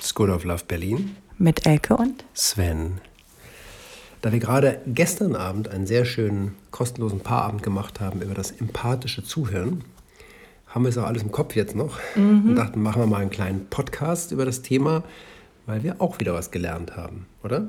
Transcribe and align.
School 0.00 0.30
of 0.30 0.44
Love 0.44 0.64
Berlin. 0.66 1.16
Mit 1.36 1.66
Elke 1.66 1.94
und 1.94 2.24
Sven. 2.32 3.02
Da 4.22 4.32
wir 4.32 4.38
gerade 4.38 4.80
gestern 4.86 5.36
Abend 5.36 5.68
einen 5.68 5.86
sehr 5.86 6.06
schönen 6.06 6.54
kostenlosen 6.70 7.20
Paarabend 7.20 7.62
gemacht 7.62 8.00
haben 8.00 8.22
über 8.22 8.32
das 8.32 8.50
empathische 8.50 9.22
Zuhören, 9.22 9.84
haben 10.66 10.86
wir 10.86 10.88
es 10.88 10.96
auch 10.96 11.04
alles 11.04 11.22
im 11.22 11.30
Kopf 11.30 11.54
jetzt 11.56 11.76
noch 11.76 11.98
mhm. 12.16 12.48
und 12.48 12.56
dachten, 12.56 12.80
machen 12.80 13.02
wir 13.02 13.06
mal 13.06 13.20
einen 13.20 13.28
kleinen 13.28 13.66
Podcast 13.66 14.32
über 14.32 14.46
das 14.46 14.62
Thema, 14.62 15.04
weil 15.66 15.82
wir 15.82 16.00
auch 16.00 16.18
wieder 16.18 16.32
was 16.32 16.50
gelernt 16.50 16.96
haben, 16.96 17.26
oder? 17.44 17.68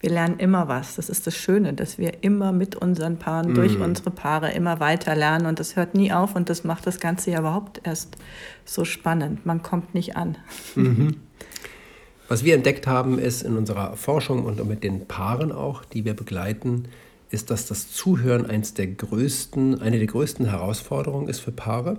Wir 0.00 0.10
lernen 0.10 0.38
immer 0.38 0.68
was. 0.68 0.94
Das 0.94 1.08
ist 1.08 1.26
das 1.26 1.36
Schöne, 1.36 1.74
dass 1.74 1.98
wir 1.98 2.22
immer 2.22 2.52
mit 2.52 2.76
unseren 2.76 3.18
Paaren, 3.18 3.52
mm. 3.52 3.54
durch 3.54 3.78
unsere 3.80 4.10
Paare 4.10 4.52
immer 4.52 4.78
weiter 4.78 5.16
lernen 5.16 5.46
und 5.46 5.58
das 5.58 5.74
hört 5.74 5.94
nie 5.94 6.12
auf 6.12 6.36
und 6.36 6.48
das 6.48 6.62
macht 6.62 6.86
das 6.86 7.00
Ganze 7.00 7.32
ja 7.32 7.40
überhaupt 7.40 7.80
erst 7.84 8.16
so 8.64 8.84
spannend. 8.84 9.44
Man 9.44 9.62
kommt 9.62 9.94
nicht 9.94 10.16
an. 10.16 10.36
Mhm. 10.74 11.16
Was 12.28 12.44
wir 12.44 12.54
entdeckt 12.54 12.86
haben, 12.86 13.18
ist 13.18 13.42
in 13.42 13.56
unserer 13.56 13.96
Forschung 13.96 14.44
und 14.44 14.64
mit 14.68 14.84
den 14.84 15.06
Paaren 15.08 15.50
auch, 15.50 15.84
die 15.84 16.04
wir 16.04 16.14
begleiten, 16.14 16.88
ist, 17.30 17.50
dass 17.50 17.66
das 17.66 17.90
Zuhören 17.90 18.44
eins 18.46 18.74
der 18.74 18.86
größten, 18.86 19.80
eine 19.80 19.98
der 19.98 20.06
größten 20.06 20.46
Herausforderungen 20.46 21.28
ist 21.28 21.40
für 21.40 21.52
Paare 21.52 21.96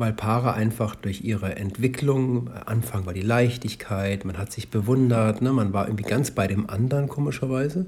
weil 0.00 0.12
Paare 0.12 0.54
einfach 0.54 0.94
durch 0.94 1.22
ihre 1.22 1.56
Entwicklung, 1.56 2.50
Anfang 2.66 3.06
war 3.06 3.12
die 3.12 3.22
Leichtigkeit, 3.22 4.24
man 4.24 4.38
hat 4.38 4.50
sich 4.50 4.70
bewundert, 4.70 5.42
ne? 5.42 5.52
man 5.52 5.72
war 5.72 5.86
irgendwie 5.86 6.04
ganz 6.04 6.30
bei 6.30 6.46
dem 6.46 6.68
anderen 6.68 7.08
komischerweise. 7.08 7.86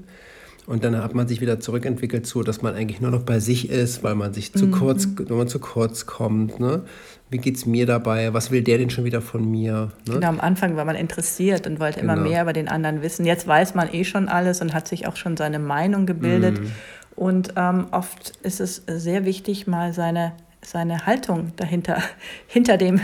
Und 0.65 0.85
dann 0.85 0.95
hat 0.95 1.13
man 1.13 1.27
sich 1.27 1.41
wieder 1.41 1.59
zurückentwickelt 1.59 2.25
zu, 2.25 2.41
dass 2.41 2.61
man 2.61 2.73
eigentlich 2.73 3.01
nur 3.01 3.11
noch 3.11 3.23
bei 3.23 3.39
sich 3.39 3.69
ist, 3.69 4.01
weil 4.01 4.15
man 4.15 4.33
sich 4.33 4.53
zu 4.53 4.67
mhm. 4.67 4.71
kurz, 4.71 5.07
wenn 5.17 5.37
man 5.37 5.49
zu 5.49 5.59
kurz 5.59 6.05
kommt. 6.05 6.59
Ne? 6.59 6.83
Wie 7.29 7.51
es 7.51 7.65
mir 7.65 7.85
dabei? 7.85 8.33
Was 8.33 8.49
will 8.49 8.61
der 8.61 8.77
denn 8.77 8.89
schon 8.89 9.03
wieder 9.03 9.19
von 9.19 9.49
mir? 9.49 9.91
Ne? 10.07 10.13
Genau, 10.15 10.27
am 10.27 10.39
Anfang 10.39 10.77
war 10.77 10.85
man 10.85 10.95
interessiert 10.95 11.67
und 11.67 11.81
wollte 11.81 11.99
genau. 11.99 12.13
immer 12.13 12.21
mehr 12.21 12.43
über 12.43 12.53
den 12.53 12.69
anderen 12.69 13.01
wissen. 13.01 13.25
Jetzt 13.25 13.45
weiß 13.45 13.75
man 13.75 13.93
eh 13.93 14.05
schon 14.05 14.29
alles 14.29 14.61
und 14.61 14.73
hat 14.73 14.87
sich 14.87 15.05
auch 15.05 15.17
schon 15.17 15.35
seine 15.35 15.59
Meinung 15.59 16.05
gebildet. 16.05 16.61
Mhm. 16.61 16.71
Und 17.15 17.53
ähm, 17.57 17.87
oft 17.91 18.37
ist 18.43 18.61
es 18.61 18.83
sehr 18.87 19.25
wichtig, 19.25 19.67
mal 19.67 19.91
seine 19.91 20.31
seine 20.63 21.05
Haltung 21.05 21.51
dahinter, 21.55 22.01
hinter 22.47 22.77
dem, 22.77 23.01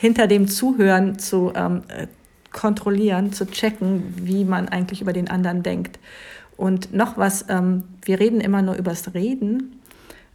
hinter 0.00 0.26
dem 0.26 0.48
Zuhören 0.48 1.18
zu 1.18 1.52
ähm, 1.54 1.82
äh, 1.88 2.06
kontrollieren, 2.52 3.32
zu 3.32 3.46
checken, 3.46 4.14
wie 4.16 4.44
man 4.44 4.68
eigentlich 4.68 5.00
über 5.00 5.12
den 5.12 5.28
anderen 5.28 5.62
denkt. 5.62 5.98
Und 6.56 6.92
noch 6.92 7.16
was, 7.16 7.46
ähm, 7.48 7.84
wir 8.02 8.20
reden 8.20 8.40
immer 8.40 8.62
nur 8.62 8.74
übers 8.74 9.14
Reden. 9.14 9.80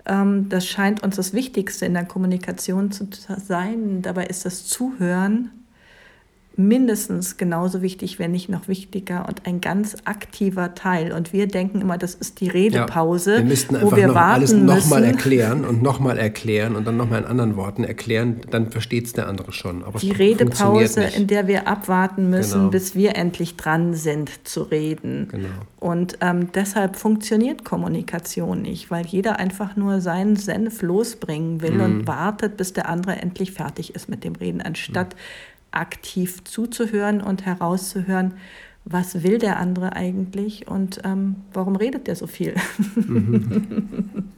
Ähm, 0.06 0.50
das 0.50 0.66
scheint 0.66 1.04
uns 1.04 1.18
das 1.18 1.34
Wichtigste 1.34 1.86
in 1.86 1.94
der 1.94 2.06
Kommunikation 2.06 2.92
zu 2.92 3.08
sein. 3.38 4.02
Dabei 4.02 4.26
ist 4.26 4.46
das 4.46 4.66
Zuhören 4.66 5.52
mindestens 6.58 7.38
genauso 7.38 7.82
wichtig, 7.82 8.20
wenn 8.20 8.32
nicht 8.32 8.50
noch 8.50 8.68
wichtiger 8.68 9.26
und 9.28 9.46
ein 9.46 9.62
ganz 9.62 9.98
aktiver 10.06 10.74
Teil. 10.74 11.12
Und 11.12 11.34
wir 11.34 11.48
denken 11.48 11.82
immer, 11.82 11.98
das 11.98 12.16
ist 12.16 12.40
die 12.40 12.50
Redepause, 12.50 13.34
ja, 13.34 13.38
wir 13.40 13.46
müssten 13.46 13.76
einfach 13.76 13.92
wo 13.92 13.96
wir 13.96 14.08
noch 14.08 14.16
warten 14.16 14.34
alles 14.34 14.54
nochmal 14.54 15.04
erklären 15.04 15.66
und 15.66 15.82
nochmal 15.82 16.18
erklären 16.18 16.76
und 16.76 16.86
dann 16.86 16.98
nochmal 16.98 17.22
in 17.22 17.28
anderen 17.28 17.56
Worten 17.56 17.84
erklären, 17.84 18.42
dann 18.50 18.72
versteht 18.72 19.06
es 19.06 19.14
der 19.14 19.28
andere 19.28 19.52
schon. 19.52 19.84
Aber 19.84 20.00
die 20.00 20.12
Redepause, 20.12 21.04
in 21.04 21.28
der 21.28 21.48
wir 21.48 21.68
abwarten 21.68 22.30
müssen, 22.30 22.60
genau. 22.60 22.70
bis 22.72 22.96
wir 22.96 23.16
endlich 23.16 23.58
dran 23.58 23.94
sind 23.94 24.48
zu 24.48 24.64
reden. 24.64 25.28
Genau. 25.32 25.50
Und 25.80 26.18
ähm, 26.22 26.52
deshalb 26.54 26.96
funktioniert 26.96 27.66
Kommunikation 27.66 28.62
nicht, 28.62 28.90
weil 28.90 29.06
jeder 29.06 29.40
einfach 29.40 29.76
nur 29.76 30.02
seinen 30.02 30.36
Senf 30.36 30.82
losbringen 30.82 31.62
will 31.62 31.74
mhm. 31.74 31.82
und 31.82 32.08
wartet, 32.08 32.58
bis 32.58 32.74
der 32.74 32.90
andere 32.90 33.18
endlich 33.18 33.52
fertig 33.52 33.94
ist 33.94 34.10
mit 34.10 34.24
dem 34.24 34.36
Reden, 34.36 34.62
anstatt 34.62 35.14
mhm 35.14 35.55
aktiv 35.76 36.44
zuzuhören 36.44 37.22
und 37.22 37.46
herauszuhören, 37.46 38.36
was 38.86 39.24
will 39.24 39.40
der 39.40 39.58
andere 39.60 39.94
eigentlich 39.94 40.68
und 40.68 41.02
ähm, 41.04 41.38
warum 41.54 41.76
redet 41.76 42.08
der 42.08 42.16
so 42.16 42.28
viel. 42.28 42.56
Mhm. 42.96 44.30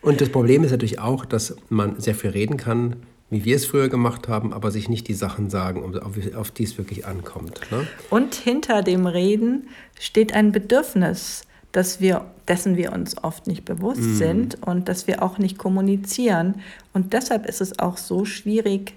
Und 0.00 0.20
das 0.20 0.28
Problem 0.28 0.64
ist 0.64 0.70
natürlich 0.70 1.00
auch, 1.00 1.24
dass 1.24 1.56
man 1.68 1.98
sehr 2.00 2.14
viel 2.14 2.30
reden 2.30 2.56
kann, 2.56 2.96
wie 3.30 3.44
wir 3.44 3.56
es 3.56 3.66
früher 3.66 3.88
gemacht 3.88 4.28
haben, 4.28 4.52
aber 4.52 4.70
sich 4.70 4.88
nicht 4.88 5.08
die 5.08 5.14
Sachen 5.14 5.50
sagen, 5.50 5.98
auf, 5.98 6.34
auf 6.34 6.50
die 6.50 6.62
es 6.62 6.78
wirklich 6.78 7.06
ankommt. 7.06 7.60
Ne? 7.70 7.86
Und 8.10 8.34
hinter 8.34 8.82
dem 8.82 9.06
Reden 9.06 9.68
steht 9.98 10.32
ein 10.32 10.52
Bedürfnis, 10.52 11.42
dass 11.72 12.00
wir, 12.00 12.24
dessen 12.46 12.76
wir 12.76 12.92
uns 12.92 13.22
oft 13.22 13.46
nicht 13.46 13.64
bewusst 13.66 14.00
mm. 14.00 14.14
sind 14.14 14.66
und 14.66 14.88
dass 14.88 15.06
wir 15.06 15.22
auch 15.22 15.36
nicht 15.36 15.58
kommunizieren. 15.58 16.62
Und 16.94 17.12
deshalb 17.12 17.44
ist 17.46 17.60
es 17.60 17.78
auch 17.78 17.98
so 17.98 18.24
schwierig, 18.24 18.94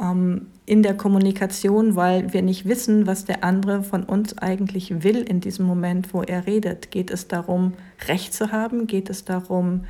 ähm, 0.00 0.46
in 0.66 0.82
der 0.82 0.96
Kommunikation, 0.96 1.96
weil 1.96 2.32
wir 2.32 2.42
nicht 2.42 2.66
wissen, 2.66 3.06
was 3.06 3.24
der 3.24 3.42
andere 3.42 3.82
von 3.82 4.04
uns 4.04 4.38
eigentlich 4.38 5.02
will 5.02 5.22
in 5.22 5.40
diesem 5.40 5.66
Moment, 5.66 6.14
wo 6.14 6.22
er 6.22 6.46
redet. 6.46 6.90
Geht 6.90 7.10
es 7.10 7.28
darum, 7.28 7.74
Recht 8.06 8.32
zu 8.32 8.52
haben? 8.52 8.86
Geht 8.86 9.10
es 9.10 9.24
darum, 9.24 9.84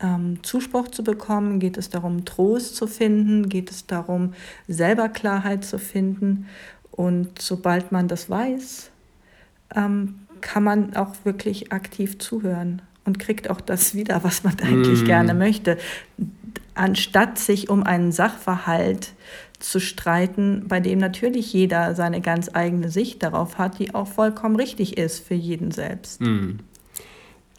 ähm, 0.00 0.38
Zuspruch 0.42 0.88
zu 0.88 1.02
bekommen? 1.02 1.58
Geht 1.58 1.78
es 1.78 1.90
darum, 1.90 2.24
Trost 2.24 2.76
zu 2.76 2.86
finden? 2.86 3.48
Geht 3.48 3.70
es 3.70 3.86
darum, 3.86 4.34
selber 4.68 5.08
Klarheit 5.08 5.64
zu 5.64 5.78
finden? 5.78 6.46
Und 6.90 7.40
sobald 7.40 7.92
man 7.92 8.08
das 8.08 8.28
weiß, 8.28 8.90
ähm, 9.74 10.20
kann 10.40 10.64
man 10.64 10.96
auch 10.96 11.14
wirklich 11.24 11.72
aktiv 11.72 12.18
zuhören 12.18 12.82
und 13.04 13.18
kriegt 13.18 13.48
auch 13.48 13.60
das 13.60 13.94
wieder, 13.94 14.22
was 14.24 14.44
man 14.44 14.58
eigentlich 14.60 15.02
mm. 15.02 15.06
gerne 15.06 15.34
möchte 15.34 15.78
anstatt 16.80 17.38
sich 17.38 17.68
um 17.68 17.82
einen 17.82 18.10
Sachverhalt 18.10 19.12
zu 19.58 19.80
streiten, 19.80 20.64
bei 20.66 20.80
dem 20.80 20.98
natürlich 20.98 21.52
jeder 21.52 21.94
seine 21.94 22.22
ganz 22.22 22.48
eigene 22.54 22.88
Sicht 22.88 23.22
darauf 23.22 23.58
hat, 23.58 23.78
die 23.78 23.94
auch 23.94 24.08
vollkommen 24.08 24.56
richtig 24.56 24.96
ist 24.96 25.20
für 25.20 25.34
jeden 25.34 25.72
selbst. 25.72 26.22
Mhm. 26.22 26.60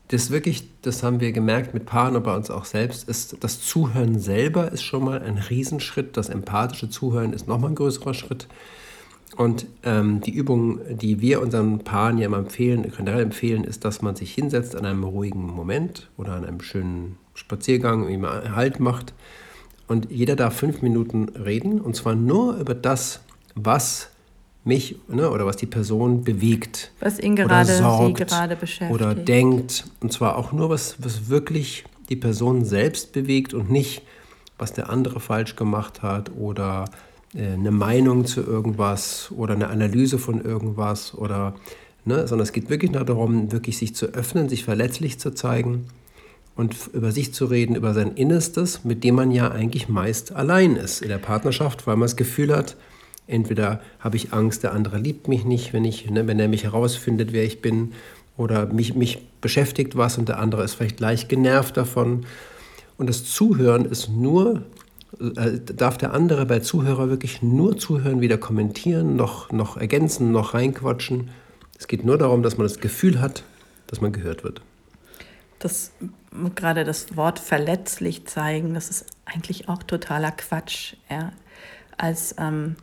Das 0.07 0.31
wirklich, 0.31 0.67
das 0.81 1.03
haben 1.03 1.19
wir 1.19 1.31
gemerkt 1.31 1.75
mit 1.75 1.85
Paaren 1.85 2.15
und 2.15 2.23
bei 2.23 2.35
uns 2.35 2.49
auch 2.49 2.65
selbst, 2.65 3.07
ist 3.07 3.37
das 3.41 3.61
Zuhören 3.61 4.19
selber 4.19 4.71
ist 4.71 4.81
schon 4.81 5.05
mal 5.05 5.21
ein 5.21 5.37
Riesenschritt. 5.37 6.17
Das 6.17 6.27
empathische 6.27 6.89
Zuhören 6.89 7.31
ist 7.31 7.47
nochmal 7.47 7.69
ein 7.69 7.75
größerer 7.75 8.15
Schritt. 8.15 8.47
Und 9.37 9.67
ähm, 9.83 10.19
die 10.19 10.33
Übung, 10.33 10.81
die 10.89 11.21
wir 11.21 11.41
unseren 11.41 11.79
Paaren 11.79 12.17
ja 12.17 12.25
immer 12.25 12.39
empfehlen, 12.39 12.91
generell 12.97 13.21
empfehlen, 13.21 13.63
ist, 13.63 13.85
dass 13.85 14.01
man 14.01 14.15
sich 14.15 14.33
hinsetzt 14.33 14.75
an 14.75 14.85
einem 14.85 15.03
ruhigen 15.03 15.45
Moment 15.45 16.09
oder 16.17 16.33
an 16.33 16.43
einem 16.43 16.61
schönen 16.61 17.17
Spaziergang, 17.33 18.07
wie 18.07 18.17
man 18.17 18.55
Halt 18.55 18.79
macht. 18.79 19.13
Und 19.87 20.09
jeder 20.09 20.35
darf 20.35 20.55
fünf 20.55 20.81
Minuten 20.81 21.29
reden 21.29 21.81
und 21.81 21.95
zwar 21.95 22.15
nur 22.15 22.55
über 22.55 22.73
das, 22.73 23.21
was 23.55 24.09
mich 24.63 24.95
ne, 25.07 25.29
oder 25.29 25.45
was 25.45 25.57
die 25.57 25.65
Person 25.65 26.23
bewegt. 26.23 26.91
Was 26.99 27.19
ihn 27.19 27.35
gerade, 27.35 27.77
sorgt, 27.77 28.19
sie 28.19 28.25
gerade 28.25 28.55
beschäftigt. 28.55 28.93
Oder 28.93 29.15
denkt. 29.15 29.85
Und 29.99 30.13
zwar 30.13 30.37
auch 30.37 30.51
nur, 30.51 30.69
was, 30.69 30.95
was 30.99 31.29
wirklich 31.29 31.83
die 32.09 32.15
Person 32.15 32.63
selbst 32.63 33.11
bewegt 33.11 33.53
und 33.53 33.71
nicht, 33.71 34.03
was 34.57 34.73
der 34.73 34.89
andere 34.89 35.19
falsch 35.19 35.55
gemacht 35.55 36.03
hat 36.03 36.31
oder 36.37 36.85
äh, 37.33 37.53
eine 37.53 37.71
Meinung 37.71 38.25
zu 38.25 38.41
irgendwas 38.41 39.31
oder 39.35 39.55
eine 39.55 39.69
Analyse 39.69 40.19
von 40.19 40.43
irgendwas 40.43 41.15
oder, 41.15 41.55
ne, 42.05 42.27
sondern 42.27 42.43
es 42.43 42.53
geht 42.53 42.69
wirklich 42.69 42.91
nur 42.91 43.03
darum, 43.03 43.51
wirklich 43.51 43.77
sich 43.77 43.95
zu 43.95 44.07
öffnen, 44.07 44.47
sich 44.47 44.63
verletzlich 44.63 45.19
zu 45.19 45.31
zeigen 45.33 45.87
und 46.55 46.75
über 46.93 47.11
sich 47.11 47.33
zu 47.33 47.45
reden, 47.45 47.75
über 47.75 47.93
sein 47.93 48.13
Innerstes, 48.15 48.83
mit 48.83 49.03
dem 49.03 49.15
man 49.15 49.31
ja 49.31 49.51
eigentlich 49.51 49.89
meist 49.89 50.33
allein 50.33 50.75
ist 50.75 51.01
in 51.01 51.09
der 51.09 51.17
Partnerschaft, 51.17 51.87
weil 51.87 51.95
man 51.95 52.05
das 52.05 52.15
Gefühl 52.15 52.55
hat, 52.55 52.75
entweder 53.27 53.81
habe 53.99 54.17
ich 54.17 54.33
Angst, 54.33 54.63
der 54.63 54.73
andere 54.73 54.97
liebt 54.97 55.27
mich 55.27 55.45
nicht, 55.45 55.73
wenn, 55.73 55.85
ich, 55.85 56.09
ne, 56.09 56.27
wenn 56.27 56.39
er 56.39 56.47
mich 56.47 56.63
herausfindet, 56.63 57.31
wer 57.33 57.43
ich 57.45 57.61
bin, 57.61 57.93
oder 58.37 58.65
mich, 58.67 58.95
mich 58.95 59.19
beschäftigt 59.39 59.95
was 59.95 60.17
und 60.17 60.27
der 60.29 60.39
andere 60.39 60.63
ist 60.63 60.75
vielleicht 60.75 60.99
leicht 60.99 61.29
genervt 61.29 61.77
davon. 61.77 62.25
Und 62.97 63.07
das 63.07 63.23
Zuhören 63.25 63.85
ist 63.85 64.09
nur, 64.09 64.63
äh, 65.19 65.59
darf 65.75 65.97
der 65.97 66.13
andere 66.13 66.45
bei 66.45 66.59
Zuhörer 66.59 67.09
wirklich 67.09 67.41
nur 67.41 67.77
zuhören, 67.77 68.21
weder 68.21 68.37
kommentieren, 68.37 69.15
noch, 69.15 69.51
noch 69.51 69.77
ergänzen, 69.77 70.31
noch 70.31 70.53
reinquatschen. 70.53 71.29
Es 71.77 71.87
geht 71.87 72.05
nur 72.05 72.17
darum, 72.17 72.43
dass 72.43 72.57
man 72.57 72.67
das 72.67 72.79
Gefühl 72.79 73.21
hat, 73.21 73.43
dass 73.87 74.01
man 74.01 74.11
gehört 74.11 74.43
wird. 74.43 74.61
Das 75.61 75.91
gerade 76.55 76.83
das 76.83 77.15
Wort 77.15 77.39
verletzlich 77.39 78.25
zeigen, 78.25 78.73
das 78.73 78.89
ist 78.89 79.05
eigentlich 79.25 79.69
auch 79.69 79.83
totaler 79.83 80.31
Quatsch. 80.31 80.95
Ja? 81.09 81.31
Als 81.97 82.35
ähm, 82.37 82.75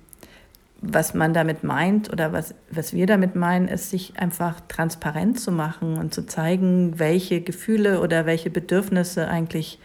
was 0.81 1.15
man 1.15 1.35
damit 1.35 1.65
meint 1.65 2.13
oder 2.13 2.33
was, 2.33 2.55
was 2.71 2.93
wir 2.93 3.07
damit 3.07 3.35
meinen, 3.35 3.69
ist, 3.69 3.91
sich 3.91 4.19
einfach 4.19 4.61
transparent 4.69 5.41
zu 5.41 5.51
machen 5.51 5.97
und 5.97 6.15
zu 6.15 6.27
zeigen, 6.27 6.99
welche 6.99 7.41
Gefühle 7.41 8.01
oder 8.01 8.27
welche 8.27 8.51
Bedürfnisse 8.51 9.29
eigentlich 9.29 9.81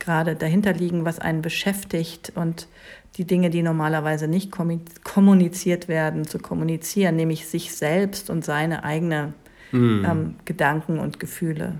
gerade 0.00 0.34
dahinter 0.34 0.72
liegen, 0.72 1.04
was 1.04 1.20
einen 1.20 1.42
beschäftigt 1.42 2.32
und 2.34 2.66
die 3.18 3.24
Dinge, 3.24 3.50
die 3.50 3.62
normalerweise 3.62 4.26
nicht 4.26 4.50
kommuniziert 4.50 5.86
werden, 5.86 6.26
zu 6.26 6.38
kommunizieren, 6.38 7.14
nämlich 7.14 7.46
sich 7.46 7.72
selbst 7.74 8.30
und 8.30 8.44
seine 8.44 8.84
eigenen 8.84 9.34
mm. 9.70 10.04
ähm, 10.04 10.34
Gedanken 10.44 10.98
und 10.98 11.20
Gefühle. 11.20 11.74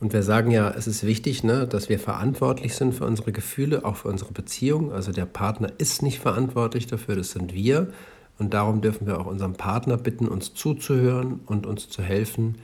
Und 0.00 0.12
wir 0.12 0.22
sagen 0.22 0.50
ja, 0.50 0.70
es 0.70 0.86
ist 0.86 1.04
wichtig, 1.04 1.42
ne, 1.42 1.66
dass 1.66 1.88
wir 1.88 1.98
verantwortlich 1.98 2.74
sind 2.74 2.94
für 2.94 3.04
unsere 3.04 3.32
Gefühle, 3.32 3.84
auch 3.84 3.96
für 3.96 4.08
unsere 4.08 4.32
Beziehung. 4.32 4.92
Also 4.92 5.10
der 5.10 5.26
Partner 5.26 5.72
ist 5.78 6.02
nicht 6.02 6.20
verantwortlich 6.20 6.86
dafür, 6.86 7.16
das 7.16 7.32
sind 7.32 7.52
wir. 7.52 7.88
Und 8.38 8.54
darum 8.54 8.80
dürfen 8.80 9.06
wir 9.08 9.20
auch 9.20 9.26
unseren 9.26 9.54
Partner 9.54 9.96
bitten, 9.96 10.28
uns 10.28 10.54
zuzuhören 10.54 11.40
und 11.46 11.66
uns 11.66 11.88
zu 11.88 12.02
helfen, 12.02 12.58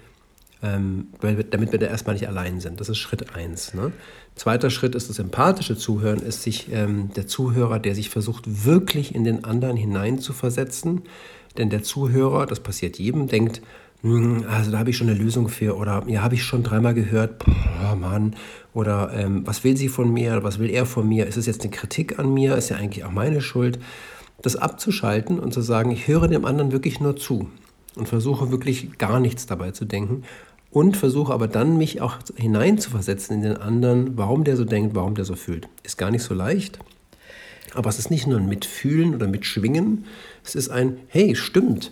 ähm, 0.62 1.08
damit 1.20 1.72
wir 1.72 1.80
da 1.80 1.86
erstmal 1.86 2.14
nicht 2.14 2.28
allein 2.28 2.60
sind. 2.60 2.80
Das 2.80 2.88
ist 2.88 2.98
Schritt 2.98 3.34
eins. 3.34 3.74
Ne? 3.74 3.90
Zweiter 4.36 4.70
Schritt 4.70 4.94
ist 4.94 5.10
das 5.10 5.18
empathische 5.18 5.76
Zuhören, 5.76 6.20
ist 6.20 6.44
sich 6.44 6.72
ähm, 6.72 7.10
der 7.16 7.26
Zuhörer, 7.26 7.80
der 7.80 7.96
sich 7.96 8.10
versucht, 8.10 8.64
wirklich 8.64 9.12
in 9.12 9.24
den 9.24 9.44
anderen 9.44 9.76
hineinzuversetzen. 9.76 11.02
Denn 11.58 11.70
der 11.70 11.82
Zuhörer, 11.82 12.46
das 12.46 12.60
passiert 12.60 12.98
jedem, 12.98 13.26
denkt, 13.26 13.60
also 14.04 14.70
da 14.70 14.78
habe 14.78 14.90
ich 14.90 14.98
schon 14.98 15.08
eine 15.08 15.18
Lösung 15.18 15.48
für 15.48 15.78
oder 15.78 16.02
ja, 16.06 16.22
habe 16.22 16.34
ich 16.34 16.42
schon 16.42 16.62
dreimal 16.62 16.92
gehört, 16.92 17.38
boah, 17.38 17.96
Mann, 17.96 18.36
oder 18.74 19.10
ähm, 19.14 19.46
was 19.46 19.64
will 19.64 19.78
sie 19.78 19.88
von 19.88 20.12
mir, 20.12 20.42
was 20.42 20.58
will 20.58 20.68
er 20.68 20.84
von 20.84 21.08
mir, 21.08 21.26
ist 21.26 21.38
es 21.38 21.46
jetzt 21.46 21.62
eine 21.62 21.70
Kritik 21.70 22.18
an 22.18 22.34
mir, 22.34 22.54
ist 22.54 22.68
ja 22.68 22.76
eigentlich 22.76 23.04
auch 23.04 23.10
meine 23.10 23.40
Schuld. 23.40 23.78
Das 24.42 24.56
abzuschalten 24.56 25.38
und 25.38 25.54
zu 25.54 25.62
sagen, 25.62 25.90
ich 25.90 26.06
höre 26.06 26.28
dem 26.28 26.44
anderen 26.44 26.70
wirklich 26.70 27.00
nur 27.00 27.16
zu 27.16 27.48
und 27.96 28.06
versuche 28.06 28.50
wirklich 28.50 28.98
gar 28.98 29.20
nichts 29.20 29.46
dabei 29.46 29.70
zu 29.70 29.86
denken 29.86 30.24
und 30.70 30.98
versuche 30.98 31.32
aber 31.32 31.48
dann 31.48 31.78
mich 31.78 32.02
auch 32.02 32.18
hineinzuversetzen 32.36 33.36
in 33.36 33.42
den 33.42 33.56
anderen, 33.56 34.18
warum 34.18 34.44
der 34.44 34.58
so 34.58 34.66
denkt, 34.66 34.94
warum 34.94 35.14
der 35.14 35.24
so 35.24 35.34
fühlt. 35.34 35.66
Ist 35.82 35.96
gar 35.96 36.10
nicht 36.10 36.24
so 36.24 36.34
leicht, 36.34 36.78
aber 37.72 37.88
es 37.88 37.98
ist 37.98 38.10
nicht 38.10 38.26
nur 38.26 38.38
ein 38.38 38.48
Mitfühlen 38.50 39.14
oder 39.14 39.28
Mitschwingen, 39.28 40.04
es 40.44 40.54
ist 40.54 40.68
ein, 40.68 40.98
hey, 41.08 41.34
stimmt, 41.34 41.90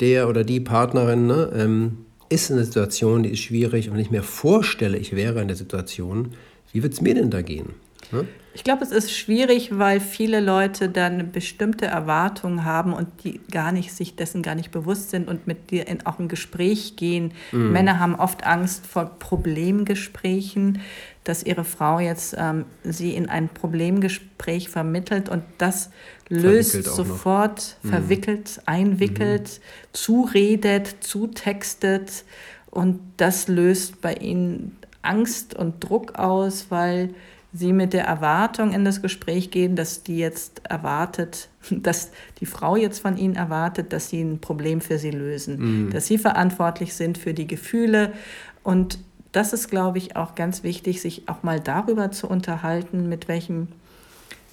der 0.00 0.28
oder 0.28 0.44
die 0.44 0.60
Partnerin 0.60 1.26
ne, 1.26 1.50
ähm, 1.54 2.06
ist 2.28 2.50
in 2.50 2.56
einer 2.56 2.64
Situation, 2.64 3.22
die 3.22 3.30
ist 3.30 3.40
schwierig 3.40 3.88
und 3.88 3.94
wenn 3.94 4.02
ich 4.02 4.10
mir 4.10 4.22
vorstelle, 4.22 4.98
ich 4.98 5.14
wäre 5.14 5.40
in 5.40 5.48
der 5.48 5.56
Situation, 5.56 6.34
wie 6.72 6.82
wird 6.82 6.92
es 6.92 7.00
mir 7.00 7.14
denn 7.14 7.30
da 7.30 7.42
gehen? 7.42 7.74
Ne? 8.12 8.26
Ich 8.54 8.64
glaube, 8.64 8.82
es 8.82 8.90
ist 8.90 9.12
schwierig, 9.12 9.78
weil 9.78 10.00
viele 10.00 10.40
Leute 10.40 10.88
dann 10.88 11.30
bestimmte 11.30 11.86
Erwartungen 11.86 12.64
haben 12.64 12.92
und 12.92 13.06
die 13.22 13.40
gar 13.52 13.70
nicht 13.70 13.92
sich 13.92 14.16
dessen 14.16 14.42
gar 14.42 14.56
nicht 14.56 14.72
bewusst 14.72 15.10
sind 15.10 15.28
und 15.28 15.46
mit 15.46 15.70
dir 15.70 15.86
in 15.86 16.04
auch 16.06 16.18
ein 16.18 16.28
Gespräch 16.28 16.96
gehen. 16.96 17.32
Mhm. 17.52 17.72
Männer 17.72 18.00
haben 18.00 18.16
oft 18.16 18.44
Angst 18.44 18.86
vor 18.86 19.04
Problemgesprächen, 19.18 20.80
dass 21.28 21.42
ihre 21.42 21.64
Frau 21.64 22.00
jetzt 22.00 22.34
ähm, 22.38 22.64
sie 22.84 23.14
in 23.14 23.28
ein 23.28 23.50
Problemgespräch 23.50 24.70
vermittelt 24.70 25.28
und 25.28 25.42
das 25.58 25.90
löst 26.28 26.84
sofort, 26.84 27.76
mhm. 27.82 27.88
verwickelt, 27.90 28.62
einwickelt, 28.64 29.60
mhm. 29.60 29.88
zuredet, 29.92 30.96
zutextet 31.00 32.24
und 32.70 33.00
das 33.18 33.46
löst 33.46 34.00
bei 34.00 34.14
ihnen 34.14 34.76
Angst 35.02 35.54
und 35.54 35.84
Druck 35.84 36.18
aus, 36.18 36.66
weil 36.70 37.10
sie 37.52 37.72
mit 37.72 37.92
der 37.92 38.04
Erwartung 38.04 38.72
in 38.72 38.84
das 38.84 39.02
Gespräch 39.02 39.50
gehen, 39.50 39.76
dass 39.76 40.02
die 40.02 40.18
jetzt 40.18 40.62
erwartet, 40.64 41.50
dass 41.70 42.10
die 42.40 42.46
Frau 42.46 42.76
jetzt 42.76 43.00
von 43.00 43.18
ihnen 43.18 43.36
erwartet, 43.36 43.92
dass 43.92 44.08
sie 44.08 44.22
ein 44.22 44.40
Problem 44.40 44.80
für 44.80 44.98
sie 44.98 45.10
lösen, 45.10 45.58
mhm. 45.58 45.90
dass 45.90 46.06
sie 46.06 46.16
verantwortlich 46.16 46.94
sind 46.94 47.18
für 47.18 47.34
die 47.34 47.46
Gefühle. 47.46 48.12
Und 48.62 48.98
das 49.38 49.52
ist, 49.52 49.70
glaube 49.70 49.98
ich, 49.98 50.16
auch 50.16 50.34
ganz 50.34 50.64
wichtig, 50.64 51.00
sich 51.00 51.28
auch 51.28 51.44
mal 51.44 51.60
darüber 51.60 52.10
zu 52.10 52.26
unterhalten, 52.26 53.08
mit 53.08 53.28
welchem 53.28 53.68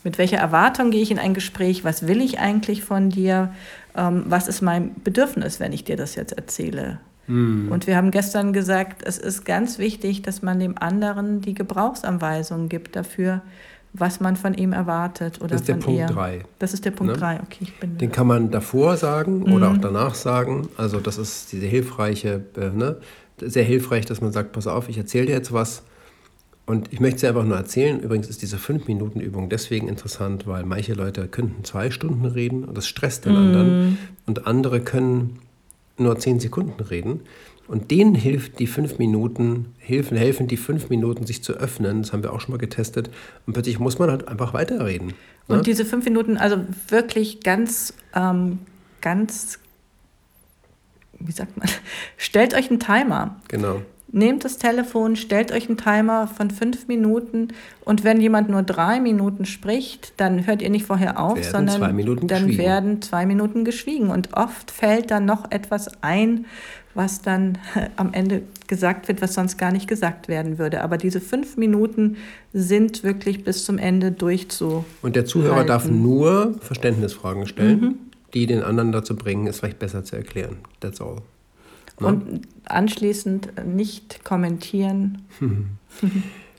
mit 0.04 0.20
welcher 0.20 0.38
Erwartung 0.38 0.92
gehe 0.92 1.02
ich 1.02 1.10
in 1.10 1.18
ein 1.18 1.34
Gespräch, 1.34 1.84
was 1.84 2.08
will 2.08 2.22
ich 2.22 2.38
eigentlich 2.38 2.84
von 2.84 3.10
dir, 3.10 3.52
ähm, 3.96 4.26
was 4.28 4.48
ist 4.48 4.62
mein 4.62 4.94
Bedürfnis, 5.04 5.60
wenn 5.60 5.74
ich 5.74 5.84
dir 5.84 5.98
das 5.98 6.14
jetzt 6.14 6.34
erzähle. 6.34 7.00
Mhm. 7.26 7.72
Und 7.72 7.88
wir 7.88 7.98
haben 7.98 8.12
gestern 8.12 8.54
gesagt, 8.54 9.02
es 9.04 9.18
ist 9.18 9.46
ganz 9.46 9.80
wichtig, 9.80 10.22
dass 10.22 10.44
man 10.44 10.60
dem 10.60 10.78
anderen 10.78 11.42
die 11.42 11.56
Gebrauchsanweisungen 11.56 12.70
gibt 12.70 12.96
dafür, 12.96 13.42
was 13.94 14.20
man 14.20 14.36
von 14.36 14.54
ihm 14.54 14.74
erwartet. 14.74 15.40
Oder 15.40 15.56
das 15.56 15.62
ist 15.62 15.70
der 15.70 15.76
Punkt 15.76 16.10
3. 16.14 16.44
Das 16.60 16.74
ist 16.76 16.86
der 16.86 16.92
Punkt 16.92 17.20
3, 17.20 17.34
ne? 17.34 17.40
okay. 17.44 17.58
Ich 17.62 17.80
bin 17.80 17.98
Den 17.98 18.12
kann 18.12 18.28
man 18.28 18.52
davor 18.52 18.98
sagen 18.98 19.40
mhm. 19.40 19.54
oder 19.54 19.72
auch 19.72 19.78
danach 19.78 20.14
sagen. 20.14 20.70
Also 20.78 21.00
das 21.00 21.18
ist 21.18 21.52
diese 21.52 21.66
hilfreiche, 21.66 22.44
äh, 22.58 22.70
ne? 22.70 22.98
Sehr 23.40 23.64
hilfreich, 23.64 24.06
dass 24.06 24.22
man 24.22 24.32
sagt, 24.32 24.52
pass 24.52 24.68
auf, 24.68 24.90
ich 24.90 24.98
erzähle 24.98 25.28
dir 25.28 25.34
jetzt 25.34 25.54
was. 25.54 25.84
Und 26.66 26.92
ich 26.92 27.00
möchte 27.00 27.18
es 27.18 27.24
einfach 27.24 27.44
nur 27.44 27.58
erzählen. 27.58 28.00
Übrigens 28.00 28.28
ist 28.28 28.42
diese 28.42 28.58
5-Minuten-Übung 28.58 29.50
deswegen 29.50 29.88
interessant, 29.88 30.48
weil 30.48 30.64
manche 30.64 30.94
Leute 30.94 31.28
könnten 31.28 31.64
zwei 31.64 31.92
Stunden 31.92 32.26
reden 32.26 32.64
und 32.64 32.76
das 32.76 32.88
stresst 32.88 33.26
den 33.26 33.34
mm. 33.34 33.38
anderen. 33.38 33.98
Und 34.26 34.48
andere 34.48 34.82
können 34.82 35.40
nur 35.98 36.18
zehn 36.18 36.40
Sekunden 36.40 36.82
reden. 36.82 37.22
Und 37.68 37.90
denen 37.90 38.14
hilft 38.14 38.60
die 38.60 38.68
fünf 38.68 39.00
Minuten, 39.00 39.74
helfen, 39.78 40.18
helfen 40.18 40.48
die 40.48 40.58
fünf 40.58 40.90
Minuten, 40.90 41.26
sich 41.26 41.44
zu 41.44 41.54
öffnen. 41.54 42.04
Das 42.04 42.14
haben 42.14 42.22
wir 42.22 42.32
auch 42.32 42.40
schon 42.40 42.52
mal 42.52 42.60
getestet. 42.60 43.10
Und 43.46 43.54
plötzlich 43.54 43.80
muss 43.80 43.98
man 43.98 44.12
halt 44.12 44.28
einfach 44.28 44.54
weiterreden. 44.54 45.14
Ne? 45.48 45.58
Und 45.58 45.68
diese 45.68 45.86
fünf 45.86 46.06
Minuten, 46.06 46.38
also 46.38 46.58
wirklich 46.90 47.42
ganz, 47.42 47.94
ähm, 48.16 48.60
ganz, 49.02 49.60
wie 51.20 51.32
sagt 51.32 51.58
man, 51.58 51.68
stellt 52.18 52.54
euch 52.54 52.70
einen 52.70 52.80
Timer. 52.80 53.36
Genau. 53.48 53.82
Nehmt 54.12 54.46
das 54.46 54.58
Telefon, 54.58 55.18
stellt 55.18 55.52
euch 55.52 55.68
einen 55.68 55.78
Timer 55.78 56.28
von 56.28 56.50
fünf 56.50 56.88
Minuten 56.88 57.50
und 57.84 58.04
wenn 58.04 58.22
jemand 58.22 58.50
nur 58.50 58.64
drei 58.64 59.02
Minuten 59.02 59.46
spricht, 59.46 60.14
dann 60.18 60.48
hört 60.48 60.62
ihr 60.62 60.70
nicht 60.70 60.86
vorher 60.86 61.20
auf, 61.20 61.36
werden 61.36 61.68
sondern 61.68 62.28
dann 62.28 62.58
werden 62.58 63.02
zwei 63.02 63.26
Minuten 63.26 63.66
geschwiegen. 63.66 64.12
Und 64.12 64.34
oft 64.34 64.72
fällt 64.72 65.12
dann 65.12 65.26
noch 65.26 65.52
etwas 65.52 66.02
ein, 66.02 66.46
was 66.96 67.22
dann 67.22 67.58
am 67.98 68.14
Ende 68.14 68.42
gesagt 68.68 69.08
wird, 69.08 69.22
was 69.22 69.34
sonst 69.36 69.58
gar 69.58 69.72
nicht 69.72 69.88
gesagt 69.88 70.28
werden 70.28 70.58
würde. 70.58 70.82
Aber 70.82 70.98
diese 70.98 71.22
fünf 71.22 71.58
Minuten 71.58 72.18
sind 72.54 73.04
wirklich 73.04 73.44
bis 73.44 73.66
zum 73.66 73.78
Ende 73.78 74.12
durchzu. 74.12 74.86
Und 75.02 75.16
der 75.16 75.26
Zuhörer 75.26 75.58
halten. 75.58 75.68
darf 75.68 75.90
nur 75.90 76.56
Verständnisfragen 76.62 77.46
stellen, 77.46 77.80
mhm. 77.80 77.96
Die 78.36 78.46
den 78.46 78.62
anderen 78.62 78.92
dazu 78.92 79.16
bringen, 79.16 79.48
es 79.48 79.60
vielleicht 79.60 79.80
besser 79.80 80.04
zu 80.04 80.16
erklären. 80.16 80.58
That's 80.82 81.02
all. 81.02 81.22
Ne? 82.00 82.08
Und 82.08 82.42
anschließend 82.66 83.66
nicht 83.66 84.24
kommentieren. 84.24 85.24